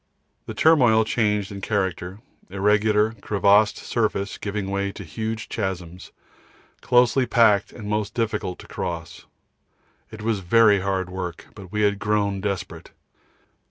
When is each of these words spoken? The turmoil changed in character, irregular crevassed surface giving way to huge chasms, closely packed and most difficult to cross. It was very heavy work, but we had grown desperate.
The 0.47 0.55
turmoil 0.55 1.05
changed 1.05 1.51
in 1.51 1.61
character, 1.61 2.21
irregular 2.49 3.11
crevassed 3.21 3.77
surface 3.77 4.39
giving 4.39 4.71
way 4.71 4.91
to 4.91 5.03
huge 5.03 5.47
chasms, 5.47 6.11
closely 6.81 7.27
packed 7.27 7.71
and 7.71 7.87
most 7.87 8.15
difficult 8.15 8.57
to 8.61 8.67
cross. 8.67 9.27
It 10.09 10.23
was 10.23 10.39
very 10.39 10.79
heavy 10.79 11.11
work, 11.11 11.49
but 11.53 11.71
we 11.71 11.81
had 11.83 11.99
grown 11.99 12.41
desperate. 12.41 12.89